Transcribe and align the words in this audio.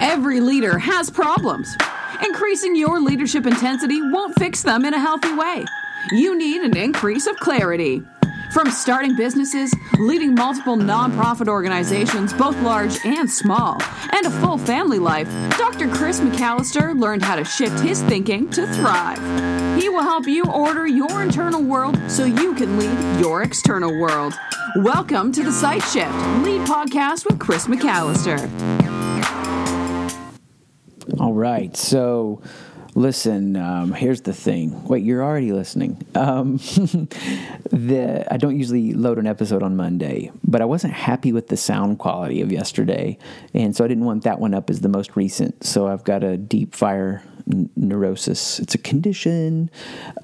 Every 0.00 0.40
leader 0.40 0.78
has 0.78 1.10
problems. 1.10 1.76
Increasing 2.24 2.76
your 2.76 3.00
leadership 3.00 3.46
intensity 3.46 4.00
won't 4.00 4.38
fix 4.38 4.62
them 4.62 4.84
in 4.84 4.94
a 4.94 4.98
healthy 4.98 5.34
way. 5.34 5.64
You 6.12 6.38
need 6.38 6.62
an 6.62 6.76
increase 6.76 7.26
of 7.26 7.36
clarity. 7.36 8.02
From 8.52 8.70
starting 8.70 9.16
businesses, 9.16 9.74
leading 9.98 10.34
multiple 10.34 10.76
nonprofit 10.76 11.48
organizations, 11.48 12.32
both 12.32 12.56
large 12.62 12.96
and 13.04 13.28
small, 13.28 13.82
and 14.12 14.24
a 14.24 14.30
full 14.40 14.56
family 14.56 15.00
life, 15.00 15.28
Dr. 15.58 15.88
Chris 15.88 16.20
McAlister 16.20 16.98
learned 16.98 17.22
how 17.22 17.34
to 17.34 17.44
shift 17.44 17.80
his 17.80 18.00
thinking 18.02 18.48
to 18.50 18.66
thrive. 18.74 19.18
He 19.80 19.88
will 19.88 20.02
help 20.02 20.26
you 20.26 20.44
order 20.44 20.86
your 20.86 21.22
internal 21.22 21.62
world 21.62 21.98
so 22.08 22.24
you 22.24 22.54
can 22.54 22.78
lead 22.78 23.20
your 23.20 23.42
external 23.42 23.98
world. 23.98 24.32
Welcome 24.76 25.32
to 25.32 25.42
the 25.42 25.52
Sight 25.52 25.82
Shift 25.82 26.14
Lead 26.44 26.62
Podcast 26.62 27.26
with 27.26 27.38
Chris 27.38 27.66
McAlister. 27.66 28.87
All 31.28 31.34
right. 31.34 31.76
So, 31.76 32.40
listen, 32.94 33.54
um, 33.54 33.92
here's 33.92 34.22
the 34.22 34.32
thing. 34.32 34.82
Wait, 34.84 35.04
you're 35.04 35.22
already 35.22 35.52
listening. 35.52 36.02
Um, 36.14 36.56
the 37.70 38.26
I 38.30 38.38
don't 38.38 38.56
usually 38.56 38.94
load 38.94 39.18
an 39.18 39.26
episode 39.26 39.62
on 39.62 39.76
Monday, 39.76 40.32
but 40.42 40.62
I 40.62 40.64
wasn't 40.64 40.94
happy 40.94 41.32
with 41.32 41.48
the 41.48 41.56
sound 41.58 41.98
quality 41.98 42.40
of 42.40 42.50
yesterday, 42.50 43.18
and 43.52 43.76
so 43.76 43.84
I 43.84 43.88
didn't 43.88 44.06
want 44.06 44.24
that 44.24 44.40
one 44.40 44.54
up 44.54 44.70
as 44.70 44.80
the 44.80 44.88
most 44.88 45.16
recent. 45.16 45.64
So 45.64 45.86
I've 45.86 46.02
got 46.02 46.24
a 46.24 46.38
deep 46.38 46.74
fire 46.74 47.22
neurosis. 47.76 48.58
It's 48.58 48.74
a 48.74 48.78
condition. 48.78 49.70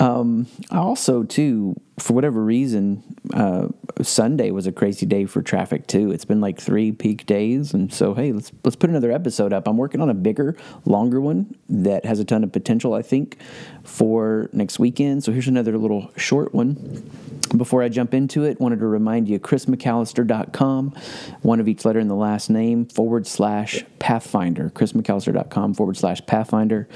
Um, 0.00 0.46
I 0.70 0.78
also, 0.78 1.22
too, 1.22 1.78
for 1.98 2.14
whatever 2.14 2.42
reason, 2.42 3.02
uh, 3.34 3.68
Sunday 4.03 4.51
was 4.51 4.66
a 4.66 4.73
crazy 4.73 5.07
day 5.07 5.25
for 5.25 5.43
traffic 5.43 5.87
too. 5.87 6.11
It's 6.11 6.25
been 6.25 6.41
like 6.41 6.61
three 6.61 6.93
peak 6.93 7.27
days, 7.27 7.75
and 7.75 7.93
so 7.93 8.15
hey, 8.15 8.33
let's 8.33 8.53
let's 8.65 8.77
put 8.77 8.91
another 8.91 9.12
episode 9.12 9.53
up. 9.53 9.69
I'm 9.69 9.77
working 9.77 10.01
on 10.01 10.11
a 10.11 10.15
bigger, 10.15 10.57
longer 10.84 11.20
one 11.20 11.55
that 11.69 12.05
has 12.05 12.19
a 12.19 12.25
ton 12.25 12.45
of 12.45 12.53
potential. 12.53 12.95
I 12.95 13.03
think 13.03 13.39
for 13.84 14.48
next 14.53 14.78
weekend. 14.78 15.25
So 15.25 15.33
here's 15.33 15.48
another 15.48 15.78
little 15.78 16.11
short 16.17 16.55
one. 16.55 17.09
Before 17.56 17.83
I 17.83 17.88
jump 17.88 18.14
into 18.14 18.44
it, 18.44 18.60
wanted 18.60 18.80
to 18.80 18.86
remind 18.86 19.28
you 19.28 19.38
chrismcalister.com, 19.38 20.94
one 21.42 21.61
of 21.61 21.69
each 21.69 21.84
letter 21.84 22.00
in 22.00 22.08
the 22.08 22.14
last 22.14 22.50
name, 22.50 22.86
forward 22.86 23.27
slash 23.27 23.84
Pathfinder. 23.98 24.70
chrismcalister.com 24.70 25.74
forward 25.74 25.96
slash 25.96 26.24
Pathfinder. 26.27 26.88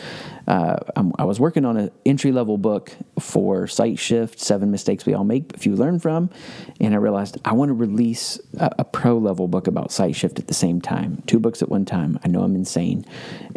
Uh, 0.47 0.79
i 1.19 1.25
was 1.25 1.39
working 1.39 1.67
on 1.67 1.77
an 1.77 1.91
entry 2.07 2.33
level 2.33 2.57
book 2.57 2.93
for 3.21 3.67
Sight 3.67 3.99
Shift, 3.99 4.41
Seven 4.41 4.71
Mistakes 4.71 5.05
We 5.05 5.13
All 5.13 5.25
Make, 5.25 5.53
If 5.55 5.67
You 5.67 5.77
Learn 5.77 6.01
From. 6.01 6.31
And 6.81 6.95
I 6.95 6.97
realized 6.97 7.37
I 7.45 7.53
want 7.53 7.69
to 7.69 7.75
release 7.75 8.41
a, 8.59 8.71
a 8.79 8.85
pro 8.85 9.19
level 9.19 9.47
book 9.47 9.67
about 9.67 9.93
Sight 9.93 10.17
Shift 10.17 10.39
at 10.39 10.47
the 10.47 10.55
same 10.55 10.81
time. 10.81 11.23
Two 11.27 11.39
books 11.39 11.61
at 11.61 11.69
one 11.69 11.85
time. 11.85 12.19
I 12.25 12.29
know 12.29 12.43
I'm 12.43 12.57
insane. 12.57 13.05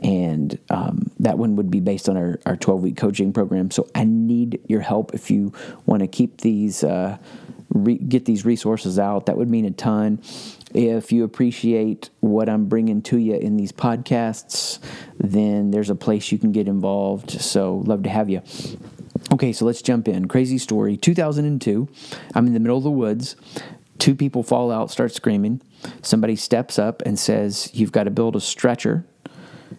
And 0.03 0.59
um, 0.69 1.09
that 1.19 1.38
one 1.38 1.55
would 1.55 1.71
be 1.71 1.80
based 1.80 2.09
on 2.09 2.17
our, 2.17 2.39
our 2.45 2.58
12 2.58 2.83
week 2.83 2.97
coaching 2.97 3.31
program. 3.31 3.71
So 3.71 3.88
I 3.95 4.03
need 4.03 4.59
your 4.67 4.81
help 4.81 5.13
if 5.13 5.31
you 5.31 5.53
want 5.86 6.02
to 6.02 6.08
keep 6.08 6.41
these. 6.41 6.83
Uh, 6.83 6.91
Uh, 6.92 7.17
re- 7.73 7.97
get 7.97 8.25
these 8.25 8.45
resources 8.45 9.00
out. 9.00 9.25
That 9.28 9.38
would 9.38 9.50
mean 9.50 9.66
a 9.66 9.72
ton. 9.72 10.22
If 10.73 11.11
you 11.11 11.23
appreciate 11.23 12.09
what 12.20 12.50
I'm 12.50 12.66
bringing 12.66 13.02
to 13.03 13.17
you 13.17 13.36
in 13.36 13.58
these 13.58 13.72
podcasts, 13.72 14.80
then 15.17 15.72
there's 15.72 15.89
a 15.89 15.95
place 15.95 16.31
you 16.31 16.38
can 16.38 16.52
get 16.52 16.67
involved. 16.67 17.31
So, 17.31 17.83
love 17.86 18.03
to 18.03 18.09
have 18.09 18.30
you. 18.30 18.42
Okay, 19.33 19.53
so 19.53 19.66
let's 19.66 19.81
jump 19.81 20.08
in. 20.08 20.28
Crazy 20.28 20.58
story 20.58 20.98
2002. 20.98 21.88
I'm 22.36 22.48
in 22.48 22.53
the 22.53 22.59
middle 22.59 22.78
of 22.78 22.83
the 22.83 22.92
woods. 22.92 23.36
Two 23.98 24.16
people 24.16 24.44
fall 24.44 24.72
out, 24.72 24.92
start 24.92 25.14
screaming. 25.14 25.61
Somebody 26.02 26.36
steps 26.36 26.80
up 26.80 27.02
and 27.05 27.20
says, 27.20 27.70
You've 27.73 27.92
got 27.92 28.05
to 28.05 28.11
build 28.11 28.36
a 28.36 28.42
stretcher 28.42 29.05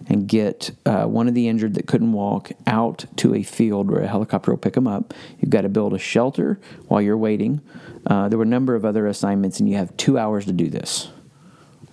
and 0.09 0.27
get 0.27 0.71
uh, 0.87 1.05
one 1.05 1.29
of 1.29 1.35
the 1.35 1.49
injured 1.49 1.75
that 1.75 1.87
couldn't 1.87 2.13
walk 2.13 2.51
out 2.67 3.05
to 3.17 3.35
a 3.35 3.43
field 3.43 3.91
where 3.91 4.03
a 4.03 4.09
helicopter 4.09 4.51
will 4.51 4.59
pick 4.59 4.75
them 4.75 4.87
up. 4.87 5.15
You've 5.39 5.51
got 5.51 5.63
to 5.63 5.69
build 5.69 5.95
a 5.95 5.99
shelter 5.99 6.59
while 6.89 7.01
you're 7.01 7.17
waiting. 7.17 7.61
Uh, 8.07 8.29
there 8.29 8.39
were 8.39 8.45
a 8.45 8.49
number 8.49 8.75
of 8.75 8.85
other 8.85 9.07
assignments, 9.07 9.61
and 9.61 9.69
you 9.69 9.77
have 9.77 9.97
two 9.97 10.19
hours 10.19 10.45
to 10.47 10.53
do 10.53 10.69
this. 10.69 11.11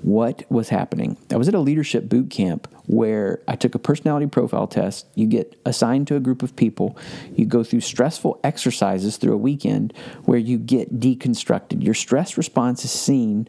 What 0.02 0.50
was 0.50 0.70
happening? 0.70 1.18
I 1.30 1.36
was 1.36 1.50
at 1.50 1.54
a 1.54 1.60
leadership 1.60 2.08
boot 2.08 2.30
camp 2.30 2.74
where 2.86 3.42
I 3.48 3.56
took 3.58 3.76
a 3.76 3.80
personality 3.80 4.28
profile 4.28 4.66
test. 4.66 5.06
You 5.14 5.28
get 5.28 5.60
assigned 5.66 6.08
to 6.08 6.16
a 6.16 6.22
group 6.22 6.42
of 6.42 6.56
people. 6.56 6.98
You 7.36 7.46
go 7.46 7.64
through 7.64 7.82
stressful 7.82 8.40
exercises 8.44 9.18
through 9.18 9.34
a 9.34 9.38
weekend 9.38 9.94
where 10.24 10.38
you 10.38 10.58
get 10.58 11.02
deconstructed. 11.02 11.84
Your 11.84 11.94
stress 11.94 12.38
response 12.38 12.86
is 12.86 12.92
seen 12.92 13.48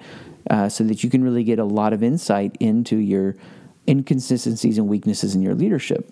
uh, 0.51 0.69
so 0.69 0.83
that 0.85 1.05
you 1.05 1.11
can 1.11 1.23
really 1.23 1.45
get 1.45 1.61
a 1.61 1.65
lot 1.65 1.93
of 1.93 2.03
insight 2.03 2.57
into 2.59 2.97
your 2.97 3.37
inconsistencies 3.91 4.79
and 4.79 4.89
weaknesses 4.89 5.35
in 5.35 5.43
your 5.43 5.55
leadership. 5.55 6.09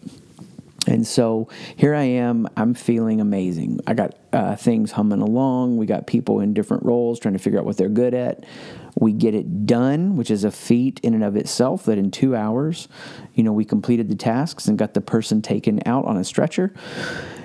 And 0.87 1.07
so 1.07 1.49
here 1.77 1.95
I 1.95 2.05
am. 2.05 2.49
I'm 2.57 2.73
feeling 2.73 3.21
amazing. 3.21 3.81
I 3.87 3.95
got 3.95 4.17
uh, 4.33 4.57
things 4.57 4.93
humming 4.93 5.21
along. 5.21 5.77
We 5.77 5.85
got 5.87 6.07
people 6.07 6.41
in 6.41 6.55
different 6.55 6.85
roles 6.85 7.21
trying 7.21 7.35
to 7.35 7.39
figure 7.39 7.59
out 7.59 7.67
what 7.67 7.77
they're 7.77 7.91
good 7.91 8.15
at. 8.15 8.45
We 8.99 9.13
get 9.13 9.35
it 9.35 9.67
done, 9.67 10.17
which 10.17 10.31
is 10.31 10.45
a 10.45 10.51
feat 10.51 10.99
in 11.03 11.15
and 11.15 11.23
of 11.23 11.37
itself. 11.37 11.85
That 11.85 11.99
in 11.99 12.11
two 12.11 12.35
hours, 12.35 12.89
you 13.35 13.43
know, 13.43 13.53
we 13.53 13.65
completed 13.65 14.09
the 14.09 14.17
tasks 14.17 14.67
and 14.67 14.79
got 14.79 14.95
the 14.95 15.01
person 15.03 15.43
taken 15.43 15.81
out 15.85 16.07
on 16.07 16.17
a 16.17 16.25
stretcher. 16.25 16.73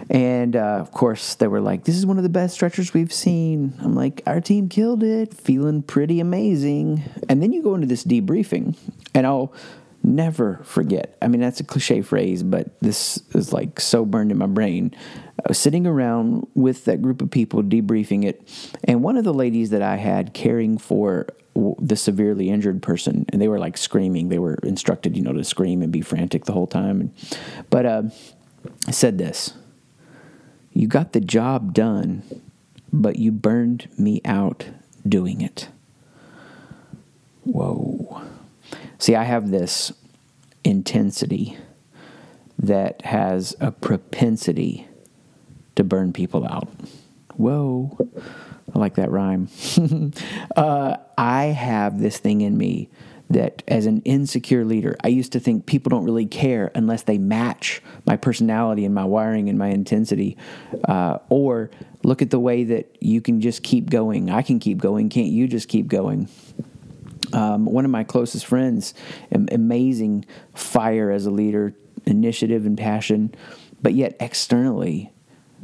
And 0.09 0.55
uh, 0.55 0.77
of 0.79 0.91
course, 0.91 1.35
they 1.35 1.47
were 1.47 1.61
like, 1.61 1.83
"This 1.83 1.97
is 1.97 2.05
one 2.05 2.17
of 2.17 2.23
the 2.23 2.29
best 2.29 2.55
stretchers 2.55 2.93
we've 2.93 3.13
seen." 3.13 3.73
I'm 3.81 3.95
like, 3.95 4.21
"Our 4.25 4.41
team 4.41 4.69
killed 4.69 5.03
it, 5.03 5.33
feeling 5.33 5.81
pretty 5.81 6.19
amazing." 6.19 7.03
And 7.29 7.41
then 7.41 7.53
you 7.53 7.61
go 7.61 7.75
into 7.75 7.87
this 7.87 8.03
debriefing, 8.03 8.75
and 9.13 9.25
I'll 9.27 9.53
never 10.03 10.59
forget. 10.63 11.17
I 11.21 11.27
mean, 11.27 11.41
that's 11.41 11.59
a 11.59 11.63
cliche 11.63 12.01
phrase, 12.01 12.43
but 12.43 12.79
this 12.81 13.23
is 13.33 13.53
like 13.53 13.79
so 13.79 14.05
burned 14.05 14.31
in 14.31 14.37
my 14.37 14.47
brain. 14.47 14.93
I 15.39 15.47
was 15.47 15.57
sitting 15.57 15.87
around 15.87 16.47
with 16.53 16.85
that 16.85 17.01
group 17.01 17.21
of 17.21 17.31
people 17.31 17.63
debriefing 17.63 18.25
it, 18.25 18.71
and 18.83 19.01
one 19.01 19.17
of 19.17 19.23
the 19.23 19.33
ladies 19.33 19.69
that 19.71 19.81
I 19.81 19.95
had 19.95 20.33
caring 20.33 20.77
for 20.77 21.27
the 21.79 21.95
severely 21.95 22.49
injured 22.49 22.81
person, 22.81 23.25
and 23.29 23.41
they 23.41 23.47
were 23.47 23.59
like 23.59 23.77
screaming. 23.77 24.29
They 24.29 24.39
were 24.39 24.55
instructed, 24.63 25.15
you 25.15 25.23
know, 25.23 25.33
to 25.33 25.43
scream 25.43 25.81
and 25.81 25.91
be 25.91 26.01
frantic 26.01 26.45
the 26.45 26.53
whole 26.53 26.67
time. 26.67 27.11
But 27.69 27.85
uh, 27.85 28.03
I 28.87 28.91
said 28.91 29.17
this 29.17 29.53
You 30.71 30.87
got 30.87 31.13
the 31.13 31.21
job 31.21 31.73
done, 31.73 32.23
but 32.91 33.17
you 33.17 33.31
burned 33.31 33.87
me 33.97 34.21
out 34.25 34.65
doing 35.07 35.41
it. 35.41 35.69
Whoa. 37.43 38.23
See, 38.97 39.15
I 39.15 39.23
have 39.23 39.51
this 39.51 39.91
intensity 40.63 41.57
that 42.59 43.01
has 43.03 43.55
a 43.59 43.71
propensity 43.71 44.87
to 45.75 45.83
burn 45.83 46.13
people 46.13 46.45
out. 46.45 46.69
Whoa. 47.35 47.97
I 48.73 48.79
like 48.79 48.95
that 48.95 49.11
rhyme. 49.11 49.49
uh, 50.55 50.97
I 51.17 51.45
have 51.45 51.99
this 51.99 52.17
thing 52.17 52.41
in 52.41 52.57
me 52.57 52.89
that, 53.29 53.63
as 53.67 53.85
an 53.85 54.01
insecure 54.01 54.63
leader, 54.63 54.95
I 55.03 55.07
used 55.07 55.31
to 55.33 55.39
think 55.39 55.65
people 55.65 55.89
don't 55.89 56.05
really 56.05 56.25
care 56.25 56.71
unless 56.75 57.03
they 57.03 57.17
match 57.17 57.81
my 58.05 58.15
personality 58.15 58.85
and 58.85 58.93
my 58.93 59.05
wiring 59.05 59.49
and 59.49 59.57
my 59.57 59.69
intensity. 59.69 60.37
Uh, 60.87 61.19
or 61.29 61.71
look 62.03 62.21
at 62.21 62.29
the 62.29 62.39
way 62.39 62.63
that 62.65 62.95
you 62.99 63.21
can 63.21 63.41
just 63.41 63.63
keep 63.63 63.89
going. 63.89 64.29
I 64.29 64.41
can 64.41 64.59
keep 64.59 64.77
going. 64.77 65.09
Can't 65.09 65.29
you 65.29 65.47
just 65.47 65.67
keep 65.67 65.87
going? 65.87 66.29
Um, 67.33 67.65
one 67.65 67.83
of 67.83 67.91
my 67.91 68.03
closest 68.03 68.45
friends, 68.45 68.93
amazing 69.31 70.25
fire 70.53 71.11
as 71.11 71.25
a 71.25 71.31
leader, 71.31 71.73
initiative 72.05 72.65
and 72.65 72.77
passion, 72.77 73.33
but 73.81 73.93
yet 73.93 74.15
externally, 74.19 75.11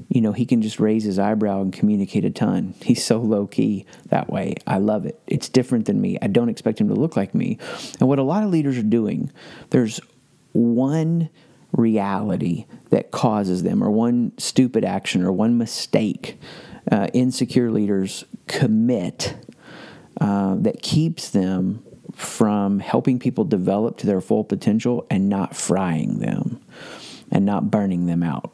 you 0.07 0.21
know, 0.21 0.31
he 0.31 0.45
can 0.45 0.61
just 0.61 0.79
raise 0.79 1.03
his 1.03 1.19
eyebrow 1.19 1.61
and 1.61 1.73
communicate 1.73 2.25
a 2.25 2.29
ton. 2.29 2.73
He's 2.81 3.03
so 3.03 3.19
low 3.19 3.47
key 3.47 3.85
that 4.07 4.29
way. 4.29 4.55
I 4.65 4.77
love 4.77 5.05
it. 5.05 5.19
It's 5.27 5.49
different 5.49 5.85
than 5.85 6.01
me. 6.01 6.17
I 6.21 6.27
don't 6.27 6.49
expect 6.49 6.79
him 6.79 6.87
to 6.87 6.95
look 6.95 7.15
like 7.15 7.35
me. 7.35 7.57
And 7.99 8.09
what 8.09 8.19
a 8.19 8.23
lot 8.23 8.43
of 8.43 8.49
leaders 8.49 8.77
are 8.77 8.83
doing, 8.83 9.31
there's 9.69 9.99
one 10.53 11.29
reality 11.71 12.65
that 12.89 13.11
causes 13.11 13.63
them, 13.63 13.83
or 13.83 13.91
one 13.91 14.31
stupid 14.37 14.83
action, 14.83 15.23
or 15.23 15.31
one 15.31 15.57
mistake. 15.57 16.39
Uh, 16.91 17.07
insecure 17.13 17.69
leaders 17.69 18.23
commit 18.47 19.35
uh, 20.19 20.55
that 20.55 20.81
keeps 20.81 21.29
them 21.29 21.83
from 22.13 22.79
helping 22.79 23.19
people 23.19 23.43
develop 23.45 23.97
to 23.97 24.07
their 24.07 24.21
full 24.21 24.43
potential 24.43 25.05
and 25.09 25.29
not 25.29 25.55
frying 25.55 26.19
them 26.19 26.59
and 27.31 27.45
not 27.45 27.71
burning 27.71 28.05
them 28.07 28.23
out. 28.23 28.51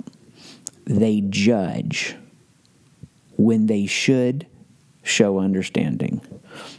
They 0.85 1.21
judge 1.21 2.15
when 3.37 3.65
they 3.65 3.85
should 3.85 4.45
show 5.05 5.39
understanding. 5.39 6.21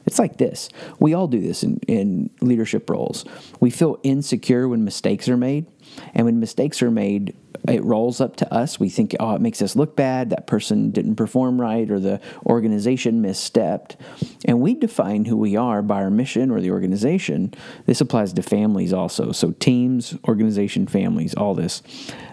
It's 0.05 0.19
like 0.19 0.39
this. 0.39 0.69
We 0.99 1.15
all 1.15 1.29
do 1.29 1.41
this 1.41 1.63
in, 1.63 1.79
in 1.87 2.31
leadership 2.41 2.91
roles. 2.91 3.25
We 3.61 3.71
feel 3.71 3.99
insecure 4.03 4.69
when 4.69 4.85
mistakes 4.85 5.29
are 5.29 5.37
made. 5.37 5.67
And 6.15 6.27
when 6.27 6.41
mistakes 6.41 6.83
are 6.83 6.91
made, 6.91 7.37
it 7.69 7.83
rolls 7.85 8.21
up 8.21 8.37
to 8.37 8.53
us. 8.53 8.79
We 8.81 8.89
think, 8.89 9.15
oh, 9.21 9.35
it 9.35 9.41
makes 9.41 9.63
us 9.63 9.77
look 9.77 9.97
bad. 9.97 10.31
That 10.31 10.47
person 10.47 10.91
didn't 10.91 11.17
perform 11.17 11.61
right, 11.61 11.91
or 11.91 11.99
the 11.99 12.21
organization 12.45 13.23
misstepped. 13.23 13.97
And 14.45 14.61
we 14.61 14.75
define 14.75 15.25
who 15.25 15.37
we 15.37 15.57
are 15.57 15.83
by 15.83 16.03
our 16.03 16.11
mission 16.11 16.51
or 16.51 16.61
the 16.61 16.71
organization. 16.71 17.55
This 17.87 18.01
applies 18.01 18.33
to 18.35 18.43
families 18.43 18.93
also. 18.93 19.33
So, 19.33 19.53
teams, 19.53 20.17
organization, 20.29 20.87
families, 20.87 21.35
all 21.35 21.55
this. 21.55 21.83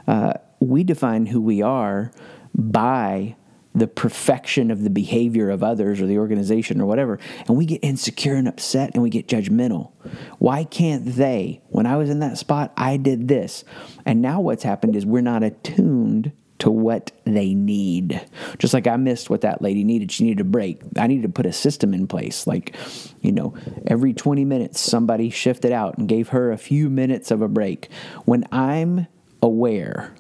Uh, 0.08 0.34
we 0.60 0.84
define 0.84 1.28
who 1.28 1.42
we 1.42 1.62
are 1.62 2.12
by 2.56 3.36
the 3.76 3.88
perfection 3.88 4.70
of 4.70 4.84
the 4.84 4.90
behavior 4.90 5.50
of 5.50 5.64
others 5.64 6.00
or 6.00 6.06
the 6.06 6.18
organization 6.18 6.80
or 6.80 6.86
whatever, 6.86 7.20
and 7.48 7.58
we 7.58 7.66
get 7.66 7.84
insecure 7.84 8.36
and 8.36 8.48
upset 8.48 8.92
and 8.94 9.02
we 9.02 9.10
get 9.10 9.28
judgmental. 9.28 9.92
Why 10.40 10.64
can't 10.64 11.06
they? 11.06 11.62
When 11.70 11.86
I 11.86 11.98
was 11.98 12.10
in 12.10 12.20
that 12.20 12.38
spot, 12.38 12.72
I 12.78 12.98
did 12.98 13.28
this. 13.28 13.64
And 14.06 14.22
now 14.22 14.42
what's 14.42 14.64
happened 14.64 14.96
is 14.96 15.06
we're 15.06 15.22
not 15.22 15.44
attuned 15.44 16.32
to 16.60 16.72
what 16.72 17.12
they 17.26 17.54
need. 17.54 18.26
Just 18.58 18.74
like 18.74 18.88
I 18.88 18.96
missed 18.96 19.30
what 19.30 19.42
that 19.42 19.62
lady 19.62 19.84
needed. 19.84 20.12
She 20.12 20.24
needed 20.24 20.40
a 20.40 20.46
break. 20.46 20.82
I 20.98 21.08
needed 21.08 21.24
to 21.24 21.30
put 21.30 21.46
a 21.46 21.52
system 21.52 21.94
in 21.94 22.08
place. 22.08 22.48
Like, 22.48 22.76
you 23.22 23.34
know, 23.34 23.54
every 23.88 24.14
20 24.14 24.46
minutes, 24.46 24.80
somebody 24.80 25.30
shifted 25.30 25.74
out 25.74 25.98
and 25.98 26.08
gave 26.08 26.30
her 26.30 26.52
a 26.52 26.58
few 26.58 26.90
minutes 26.90 27.32
of 27.32 27.42
a 27.42 27.50
break. 27.50 27.90
When 28.24 28.46
I'm 28.52 29.08
aware 29.42 30.16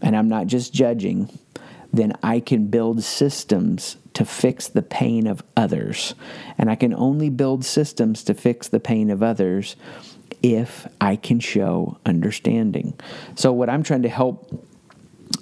and 0.00 0.16
I'm 0.16 0.28
not 0.28 0.46
just 0.46 0.72
judging, 0.72 1.36
then 1.96 2.12
I 2.22 2.40
can 2.40 2.66
build 2.66 3.02
systems 3.02 3.96
to 4.14 4.24
fix 4.24 4.68
the 4.68 4.82
pain 4.82 5.26
of 5.26 5.42
others. 5.56 6.14
And 6.56 6.70
I 6.70 6.74
can 6.74 6.94
only 6.94 7.28
build 7.28 7.64
systems 7.64 8.24
to 8.24 8.34
fix 8.34 8.68
the 8.68 8.80
pain 8.80 9.10
of 9.10 9.22
others 9.22 9.76
if 10.42 10.86
I 11.00 11.16
can 11.16 11.40
show 11.40 11.98
understanding. 12.06 12.98
So, 13.34 13.52
what 13.52 13.68
I'm 13.68 13.82
trying 13.82 14.02
to 14.02 14.08
help 14.08 14.64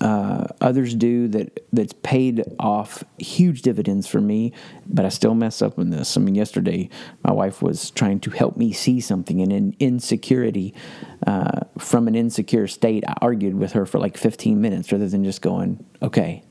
uh, 0.00 0.46
others 0.60 0.94
do 0.94 1.28
that 1.28 1.66
that's 1.72 1.92
paid 2.02 2.42
off 2.58 3.04
huge 3.18 3.62
dividends 3.62 4.06
for 4.06 4.20
me, 4.20 4.52
but 4.86 5.04
I 5.04 5.08
still 5.08 5.34
mess 5.34 5.62
up 5.62 5.78
in 5.78 5.90
this. 5.90 6.16
I 6.16 6.20
mean, 6.20 6.34
yesterday 6.34 6.88
my 7.22 7.32
wife 7.32 7.62
was 7.62 7.90
trying 7.90 8.20
to 8.20 8.30
help 8.30 8.56
me 8.56 8.72
see 8.72 9.00
something 9.00 9.40
and 9.40 9.52
in 9.52 9.76
insecurity 9.78 10.74
uh, 11.26 11.60
from 11.78 12.08
an 12.08 12.14
insecure 12.14 12.66
state. 12.66 13.04
I 13.06 13.14
argued 13.20 13.54
with 13.54 13.72
her 13.72 13.86
for 13.86 13.98
like 13.98 14.16
15 14.16 14.60
minutes 14.60 14.90
rather 14.90 15.08
than 15.08 15.24
just 15.24 15.42
going, 15.42 15.84
okay. 16.02 16.42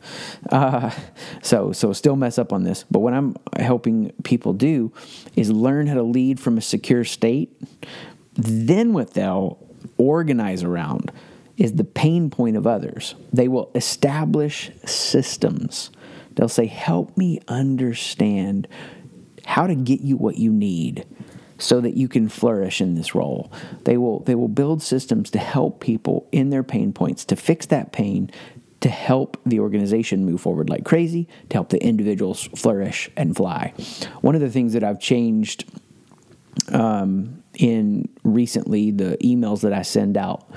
Uh, 0.50 0.92
so 1.42 1.72
so 1.72 1.92
still 1.94 2.16
mess 2.16 2.38
up 2.38 2.54
on 2.54 2.64
this. 2.64 2.86
But 2.90 3.00
what 3.00 3.14
I'm 3.14 3.36
helping 3.58 4.12
people 4.24 4.54
do 4.54 4.94
is 5.36 5.52
learn 5.52 5.88
how 5.88 5.96
to 5.96 6.04
lead 6.04 6.40
from 6.40 6.58
a 6.58 6.62
secure 6.62 7.04
state. 7.04 7.52
Then 8.36 8.94
what 8.94 9.14
they'll 9.14 9.60
organize 9.98 10.64
around 10.64 11.12
is 11.58 11.74
the 11.74 11.84
pain 11.84 12.30
point 12.30 12.58
of 12.58 12.66
others. 12.66 13.16
They 13.32 13.48
will 13.48 13.72
establish 13.76 14.72
systems. 14.86 15.92
They'll 16.36 16.50
say, 16.50 16.66
Help 16.66 17.18
me 17.18 17.40
understand 17.48 18.68
how 19.46 19.68
to 19.68 19.76
get 19.76 20.02
you 20.02 20.18
what 20.18 20.38
you 20.38 20.52
need 20.52 21.06
so 21.58 21.80
that 21.82 21.96
you 21.96 22.08
can 22.08 22.28
flourish 22.28 22.82
in 22.82 22.96
this 22.96 23.14
role. 23.16 23.52
They 23.84 23.98
will, 23.98 24.20
they 24.22 24.36
will 24.36 24.48
build 24.48 24.82
systems 24.82 25.30
to 25.32 25.40
help 25.40 25.80
people 25.80 26.28
in 26.32 26.50
their 26.50 26.64
pain 26.64 26.92
points, 26.92 27.24
to 27.26 27.36
fix 27.36 27.66
that 27.68 27.92
pain, 27.92 28.32
to 28.82 28.90
help 28.90 29.38
the 29.46 29.60
organization 29.60 30.26
move 30.26 30.42
forward 30.42 30.70
like 30.70 30.84
crazy, 30.84 31.28
to 31.50 31.58
help 31.58 31.70
the 31.70 31.82
individuals 31.82 32.44
flourish 32.56 33.10
and 33.16 33.36
fly. 33.36 33.74
One 34.22 34.36
of 34.36 34.42
the 34.42 34.50
things 34.50 34.74
that 34.74 34.84
I've 34.84 35.00
changed 35.00 35.66
um, 36.70 37.44
in 37.58 38.10
recently, 38.24 38.92
the 38.92 39.18
emails 39.24 39.62
that 39.62 39.72
I 39.72 39.84
send 39.84 40.18
out 40.18 40.50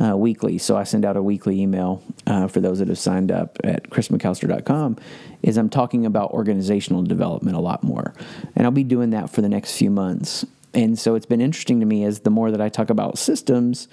uh, 0.00 0.16
weekly. 0.16 0.58
So 0.58 0.76
I 0.76 0.84
send 0.84 1.04
out 1.04 1.16
a 1.16 1.22
weekly 1.22 1.60
email 1.60 2.02
uh, 2.26 2.48
for 2.48 2.60
those 2.60 2.78
that 2.78 2.88
have 2.88 2.98
signed 2.98 3.30
up 3.30 3.58
at 3.64 3.90
chrismcalister.com. 3.90 4.96
Is 5.42 5.56
I'm 5.56 5.68
talking 5.68 6.06
about 6.06 6.30
organizational 6.30 7.02
development 7.02 7.56
a 7.56 7.60
lot 7.60 7.82
more, 7.82 8.14
and 8.54 8.64
I'll 8.64 8.70
be 8.72 8.84
doing 8.84 9.10
that 9.10 9.30
for 9.30 9.40
the 9.42 9.48
next 9.48 9.76
few 9.76 9.90
months. 9.90 10.46
And 10.74 10.98
so 10.98 11.14
it's 11.14 11.26
been 11.26 11.40
interesting 11.40 11.80
to 11.80 11.86
me 11.86 12.04
as 12.04 12.20
the 12.20 12.30
more 12.30 12.50
that 12.50 12.60
I 12.60 12.68
talk 12.68 12.90
about 12.90 13.18
systems, 13.18 13.88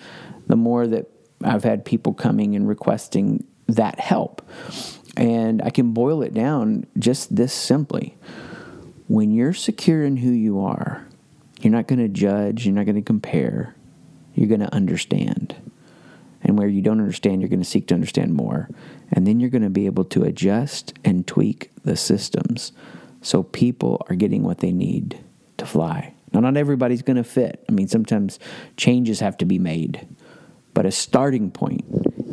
the 0.48 0.56
more 0.56 0.88
that 0.88 1.10
I've 1.44 1.64
had 1.64 1.86
people 1.86 2.14
coming 2.14 2.56
and 2.56 2.68
requesting 2.68 3.46
that 3.68 4.00
help. 4.00 4.48
And 5.18 5.62
I 5.62 5.70
can 5.70 5.94
boil 5.94 6.22
it 6.22 6.34
down 6.34 6.86
just 6.98 7.36
this 7.36 7.54
simply. 7.54 8.16
When 9.08 9.32
you're 9.32 9.54
secure 9.54 10.04
in 10.04 10.18
who 10.18 10.32
you 10.32 10.60
are, 10.62 11.06
you're 11.62 11.74
not 11.74 11.88
going 11.88 12.00
to 12.00 12.08
judge, 12.08 12.66
you're 12.66 12.76
not 12.76 12.86
going 12.86 12.96
to 12.96 13.02
compare, 13.02 13.76
you're 14.34 14.48
going 14.48 14.62
to 14.62 14.74
understand. 14.74 15.56
And 16.50 16.58
where 16.58 16.68
you 16.68 16.82
don't 16.82 17.00
understand, 17.00 17.42
you're 17.42 17.48
going 17.48 17.62
to 17.62 17.64
seek 17.64 17.86
to 17.90 17.94
understand 17.94 18.34
more. 18.34 18.70
And 19.12 19.28
then 19.28 19.40
you're 19.40 19.52
going 19.52 19.62
to 19.62 19.70
be 19.70 19.86
able 19.86 20.06
to 20.06 20.24
adjust 20.24 20.96
and 21.06 21.28
tweak 21.28 21.70
the 21.84 21.96
systems 21.96 22.72
so 23.22 23.44
people 23.44 24.04
are 24.10 24.16
getting 24.16 24.42
what 24.42 24.58
they 24.58 24.72
need 24.72 25.24
to 25.58 25.68
fly. 25.68 26.16
Now, 26.34 26.40
not 26.40 26.58
everybody's 26.58 27.04
going 27.04 27.18
to 27.18 27.24
fit. 27.24 27.64
I 27.70 27.72
mean, 27.72 27.88
sometimes 27.88 28.40
changes 28.78 29.20
have 29.20 29.38
to 29.38 29.46
be 29.46 29.60
made. 29.60 30.08
But 30.74 30.88
a 30.88 30.92
starting 30.92 31.52
point 31.52 31.86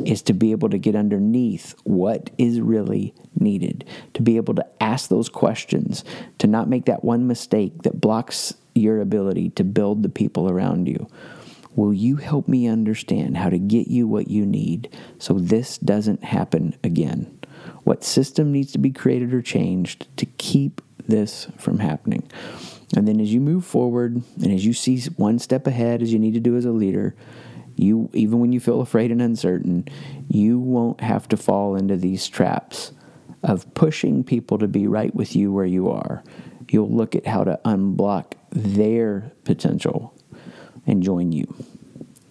is 0.03 0.23
to 0.23 0.33
be 0.33 0.49
able 0.49 0.69
to 0.69 0.79
get 0.79 0.95
underneath 0.95 1.75
what 1.83 2.31
is 2.39 2.59
really 2.59 3.13
needed, 3.39 3.85
to 4.15 4.23
be 4.23 4.37
able 4.37 4.55
to 4.55 4.65
ask 4.81 5.11
those 5.11 5.29
questions, 5.29 6.03
to 6.39 6.47
not 6.47 6.67
make 6.67 6.85
that 6.85 7.03
one 7.03 7.27
mistake 7.27 7.83
that 7.83 8.01
blocks 8.01 8.55
your 8.73 8.99
ability 8.99 9.51
to 9.51 9.63
build 9.63 10.01
the 10.01 10.09
people 10.09 10.49
around 10.49 10.87
you. 10.87 11.07
Will 11.77 11.93
you 11.93 12.15
help 12.15 12.47
me 12.47 12.67
understand 12.67 13.37
how 13.37 13.51
to 13.51 13.59
get 13.59 13.87
you 13.87 14.07
what 14.07 14.29
you 14.29 14.47
need 14.47 14.89
so 15.19 15.35
this 15.35 15.77
doesn't 15.77 16.23
happen 16.23 16.75
again? 16.83 17.39
What 17.83 18.03
system 18.03 18.51
needs 18.51 18.71
to 18.71 18.79
be 18.79 18.89
created 18.89 19.31
or 19.31 19.43
changed 19.43 20.07
to 20.17 20.25
keep 20.25 20.81
this 21.07 21.47
from 21.55 21.77
happening? 21.77 22.29
And 22.95 23.07
then 23.07 23.21
as 23.21 23.31
you 23.31 23.39
move 23.39 23.63
forward 23.63 24.23
and 24.41 24.51
as 24.51 24.65
you 24.65 24.73
see 24.73 24.99
one 25.17 25.37
step 25.37 25.67
ahead 25.67 26.01
as 26.01 26.11
you 26.11 26.17
need 26.17 26.33
to 26.33 26.39
do 26.39 26.57
as 26.57 26.65
a 26.65 26.71
leader, 26.71 27.15
you 27.75 28.09
even 28.11 28.39
when 28.39 28.51
you 28.51 28.59
feel 28.59 28.81
afraid 28.81 29.11
and 29.11 29.21
uncertain, 29.21 29.87
you 30.27 30.57
won't 30.57 31.01
have 31.01 31.27
to 31.29 31.37
fall 31.37 31.75
into 31.75 31.95
these 31.95 32.27
traps 32.27 32.91
of 33.43 33.71
pushing 33.75 34.23
people 34.23 34.57
to 34.57 34.67
be 34.67 34.87
right 34.87 35.13
with 35.13 35.35
you 35.35 35.53
where 35.53 35.65
you 35.65 35.91
are. 35.91 36.23
You'll 36.71 36.89
look 36.89 37.15
at 37.15 37.27
how 37.27 37.43
to 37.43 37.59
unblock 37.63 38.33
their 38.49 39.31
potential 39.43 40.16
and 40.87 41.03
join 41.03 41.31
you. 41.31 41.45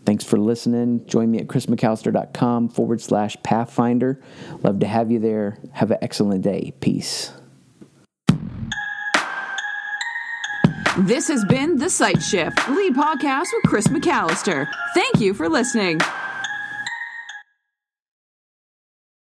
Thanks 0.04 0.24
for 0.24 0.38
listening. 0.38 1.04
Join 1.06 1.30
me 1.30 1.38
at 1.38 1.48
chrismcalister.com 1.48 2.68
forward 2.68 3.00
slash 3.00 3.36
pathfinder. 3.42 4.20
Love 4.62 4.78
to 4.80 4.86
have 4.86 5.10
you 5.10 5.18
there. 5.18 5.58
Have 5.72 5.90
an 5.90 5.98
excellent 6.00 6.42
day. 6.42 6.72
Peace. 6.80 7.32
This 10.98 11.28
has 11.28 11.44
been 11.44 11.76
The 11.76 11.90
Sight 11.90 12.22
Shift, 12.22 12.68
lead 12.70 12.94
podcast 12.94 13.48
with 13.52 13.64
Chris 13.66 13.88
McAlister. 13.88 14.66
Thank 14.94 15.20
you 15.20 15.34
for 15.34 15.46
listening. 15.46 16.00